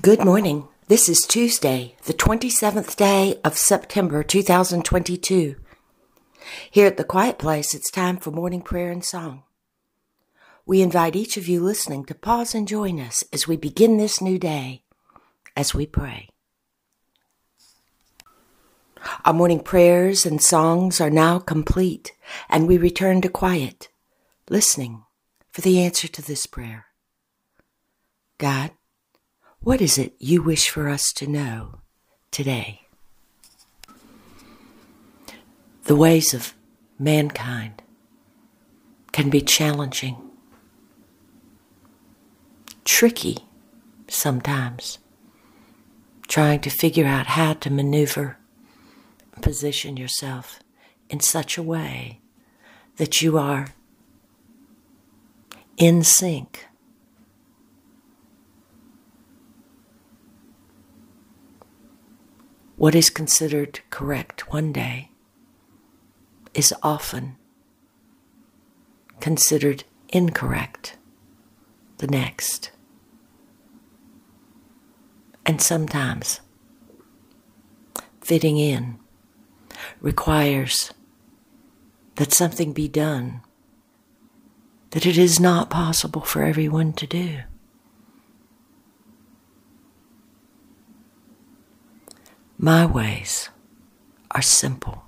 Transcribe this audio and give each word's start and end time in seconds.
Good 0.00 0.24
morning. 0.24 0.68
This 0.88 1.06
is 1.06 1.20
Tuesday, 1.20 1.96
the 2.06 2.14
27th 2.14 2.96
day 2.96 3.38
of 3.44 3.58
September 3.58 4.22
2022. 4.22 5.56
Here 6.70 6.86
at 6.86 6.96
the 6.96 7.04
Quiet 7.04 7.38
Place, 7.38 7.74
it's 7.74 7.90
time 7.90 8.16
for 8.16 8.30
morning 8.30 8.62
prayer 8.62 8.90
and 8.90 9.04
song. 9.04 9.42
We 10.64 10.80
invite 10.80 11.14
each 11.14 11.36
of 11.36 11.46
you 11.46 11.60
listening 11.62 12.06
to 12.06 12.14
pause 12.14 12.54
and 12.54 12.66
join 12.66 12.98
us 12.98 13.22
as 13.34 13.46
we 13.46 13.58
begin 13.58 13.98
this 13.98 14.22
new 14.22 14.38
day 14.38 14.82
as 15.58 15.74
we 15.74 15.84
pray. 15.84 16.30
Our 19.26 19.34
morning 19.34 19.60
prayers 19.60 20.24
and 20.24 20.40
songs 20.40 21.02
are 21.02 21.10
now 21.10 21.38
complete, 21.38 22.12
and 22.48 22.66
we 22.66 22.78
return 22.78 23.20
to 23.20 23.28
quiet, 23.28 23.90
listening 24.48 25.04
for 25.50 25.60
the 25.60 25.82
answer 25.82 26.08
to 26.08 26.22
this 26.22 26.46
prayer. 26.46 26.86
God, 28.38 28.70
what 29.62 29.80
is 29.80 29.98
it 29.98 30.14
you 30.18 30.42
wish 30.42 30.68
for 30.68 30.88
us 30.88 31.12
to 31.12 31.26
know 31.26 31.80
today? 32.30 32.82
The 35.84 35.96
ways 35.96 36.34
of 36.34 36.54
mankind 36.98 37.82
can 39.12 39.30
be 39.30 39.40
challenging, 39.40 40.16
tricky 42.84 43.38
sometimes, 44.08 44.98
trying 46.28 46.60
to 46.60 46.70
figure 46.70 47.06
out 47.06 47.26
how 47.26 47.54
to 47.54 47.70
maneuver 47.70 48.38
position 49.40 49.96
yourself 49.96 50.60
in 51.10 51.20
such 51.20 51.58
a 51.58 51.62
way 51.62 52.20
that 52.96 53.20
you 53.20 53.36
are 53.36 53.68
in 55.76 56.02
sync 56.02 56.66
What 62.82 62.96
is 62.96 63.10
considered 63.10 63.78
correct 63.90 64.52
one 64.52 64.72
day 64.72 65.12
is 66.52 66.74
often 66.82 67.36
considered 69.20 69.84
incorrect 70.08 70.96
the 71.98 72.08
next. 72.08 72.72
And 75.46 75.62
sometimes 75.62 76.40
fitting 78.20 78.58
in 78.58 78.98
requires 80.00 80.92
that 82.16 82.32
something 82.32 82.72
be 82.72 82.88
done 82.88 83.42
that 84.90 85.06
it 85.06 85.16
is 85.16 85.38
not 85.38 85.70
possible 85.70 86.22
for 86.22 86.42
everyone 86.42 86.94
to 86.94 87.06
do. 87.06 87.42
My 92.64 92.86
ways 92.86 93.48
are 94.30 94.40
simple. 94.40 95.02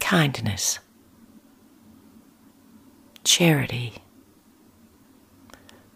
Kindness, 0.00 0.78
charity, 3.22 3.96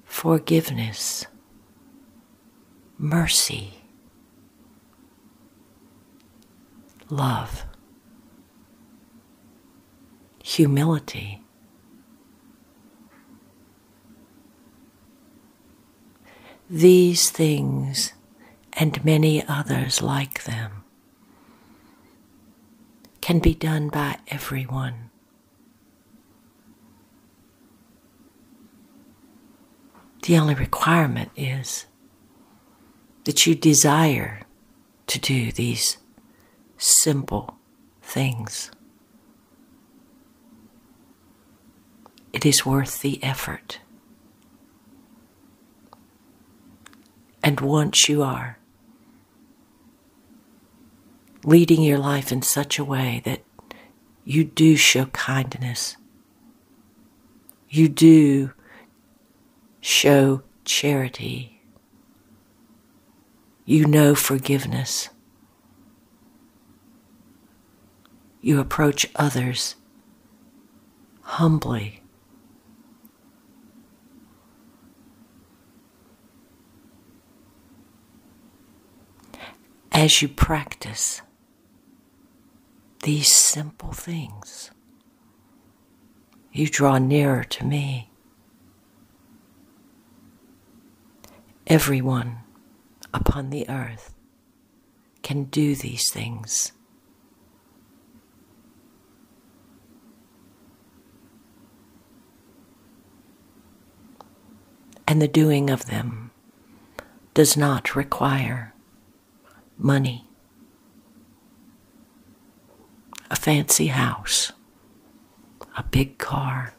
forgiveness, 0.05 1.25
mercy, 2.99 3.79
love, 7.09 7.65
humility, 10.45 11.42
These 16.73 17.29
things 17.29 18.15
and 18.73 19.05
many 19.05 19.47
others 19.47 20.01
like 20.01 20.45
them 20.45 20.85
can 23.21 23.41
be 23.41 23.53
done 23.53 23.91
by 23.91 24.17
everyone. 24.29 25.11
The 30.23 30.39
only 30.39 30.55
requirement 30.55 31.31
is 31.37 31.85
that 33.25 33.47
you 33.47 33.55
desire 33.55 34.41
to 35.09 35.21
do 35.21 35.53
these 35.53 35.99
simple 36.79 37.59
things. 38.01 38.71
It 42.33 42.47
is 42.47 42.65
worth 42.65 43.03
the 43.03 43.23
effort. 43.23 43.81
Once 47.65 48.09
you 48.09 48.23
are 48.23 48.59
leading 51.45 51.83
your 51.83 51.99
life 51.99 52.31
in 52.31 52.43
such 52.43 52.79
a 52.79 52.85
way 52.85 53.21
that 53.25 53.43
you 54.25 54.45
do 54.45 54.77
show 54.77 55.07
kindness, 55.07 55.97
you 57.69 57.89
do 57.89 58.53
show 59.81 60.43
charity, 60.65 61.63
you 63.65 63.87
know 63.87 64.15
forgiveness, 64.15 65.09
you 68.41 68.61
approach 68.61 69.07
others 69.17 69.77
humbly 71.23 72.02
as 79.93 80.23
you 80.23 80.29
practice 80.29 81.21
these 83.03 83.35
simple 83.35 83.93
things, 83.93 84.71
you 86.51 86.67
draw 86.67 86.99
nearer 86.99 87.45
to 87.45 87.65
me. 87.65 88.11
Everyone 91.67 92.39
upon 93.13 93.51
the 93.51 93.69
earth 93.69 94.15
can 95.23 95.45
do 95.45 95.75
these 95.75 96.11
things. 96.11 96.73
And 105.07 105.21
the 105.21 105.29
doing 105.29 105.69
of 105.69 105.87
them 105.87 106.31
does 107.35 107.57
not 107.57 107.95
require 107.95 108.73
money, 109.79 110.29
a 113.31 113.37
fancy 113.37 113.89
house, 113.89 114.53
a 115.77 115.83
big 115.83 116.19
car, 116.19 116.75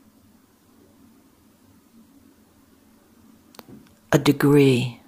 a 4.11 4.17
degree, 4.19 5.01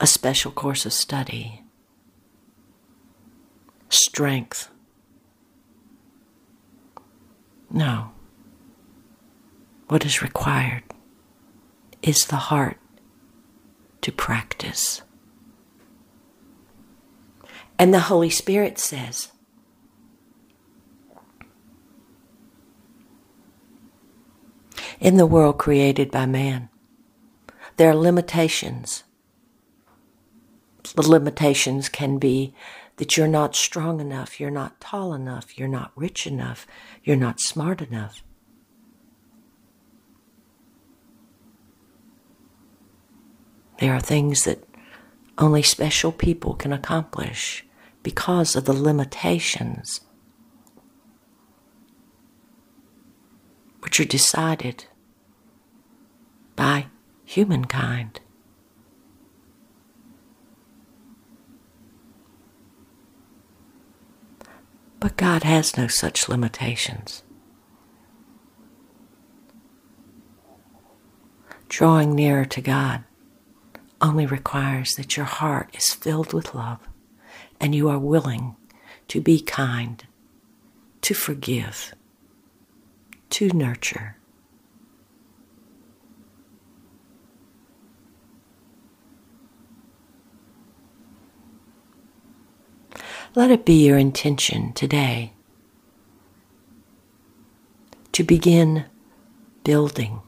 a 0.00 0.06
special 0.06 0.50
course 0.50 0.86
of 0.86 0.92
study, 0.92 1.62
strength. 3.88 4.70
No. 7.70 8.12
What 9.88 10.04
is 10.04 10.22
required 10.22 10.84
is 12.02 12.26
the 12.26 12.36
heart 12.36 12.78
to 14.04 14.12
practice. 14.12 15.00
And 17.78 17.92
the 17.92 18.00
Holy 18.00 18.28
Spirit 18.28 18.78
says, 18.78 19.32
In 25.00 25.16
the 25.16 25.26
world 25.26 25.56
created 25.56 26.10
by 26.10 26.26
man, 26.26 26.68
there 27.76 27.88
are 27.88 27.94
limitations. 27.94 29.04
The 30.94 31.08
limitations 31.08 31.88
can 31.88 32.18
be 32.18 32.54
that 32.96 33.16
you're 33.16 33.26
not 33.26 33.56
strong 33.56 34.00
enough, 34.00 34.38
you're 34.38 34.50
not 34.50 34.82
tall 34.82 35.14
enough, 35.14 35.58
you're 35.58 35.66
not 35.66 35.92
rich 35.96 36.26
enough, 36.26 36.66
you're 37.02 37.16
not 37.16 37.40
smart 37.40 37.80
enough. 37.80 38.22
There 43.78 43.94
are 43.94 44.00
things 44.00 44.44
that 44.44 44.64
only 45.38 45.62
special 45.62 46.12
people 46.12 46.54
can 46.54 46.72
accomplish 46.72 47.64
because 48.02 48.54
of 48.54 48.66
the 48.66 48.72
limitations 48.72 50.00
which 53.80 53.98
are 53.98 54.04
decided 54.04 54.84
by 56.56 56.86
humankind. 57.24 58.20
But 65.00 65.16
God 65.16 65.42
has 65.42 65.76
no 65.76 65.86
such 65.86 66.28
limitations. 66.28 67.22
Drawing 71.68 72.14
nearer 72.14 72.44
to 72.44 72.60
God 72.60 73.04
only 74.00 74.26
requires 74.26 74.94
that 74.94 75.16
your 75.16 75.26
heart 75.26 75.74
is 75.74 75.92
filled 75.92 76.32
with 76.32 76.54
love 76.54 76.80
and 77.60 77.74
you 77.74 77.88
are 77.88 77.98
willing 77.98 78.56
to 79.08 79.20
be 79.20 79.40
kind, 79.40 80.06
to 81.02 81.14
forgive, 81.14 81.94
to 83.30 83.48
nurture. 83.48 84.16
Let 93.34 93.50
it 93.50 93.64
be 93.64 93.84
your 93.84 93.98
intention 93.98 94.72
today 94.74 95.32
to 98.12 98.22
begin 98.22 98.84
building, 99.64 100.22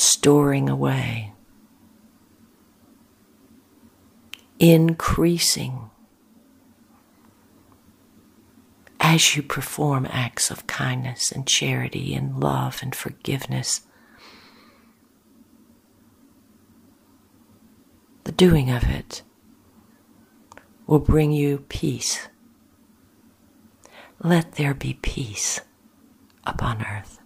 storing 0.00 0.66
away, 0.66 1.34
increasing 4.58 5.90
as 8.98 9.36
you 9.36 9.42
perform 9.42 10.06
acts 10.10 10.50
of 10.50 10.66
kindness 10.66 11.30
and 11.30 11.46
charity 11.46 12.14
and 12.14 12.40
love 12.40 12.78
and 12.82 12.94
forgiveness. 12.94 13.82
The 18.24 18.32
doing 18.32 18.70
of 18.70 18.84
it 18.84 19.22
will 20.86 20.98
bring 20.98 21.30
you 21.30 21.66
peace. 21.68 22.28
Let 24.22 24.52
there 24.52 24.74
be 24.74 24.94
peace 25.02 25.60
upon 26.44 26.84
earth. 26.86 27.19